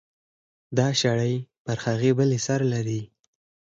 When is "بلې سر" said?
2.17-2.61